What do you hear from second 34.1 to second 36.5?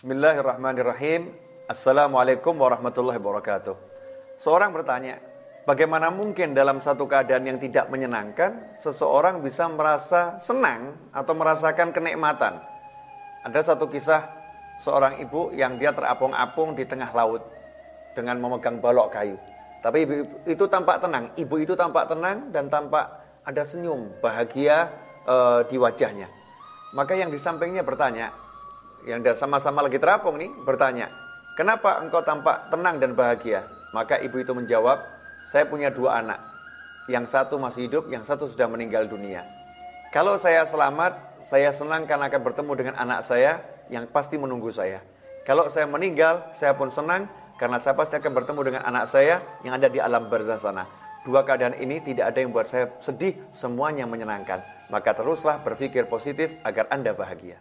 ibu itu menjawab, saya punya dua anak.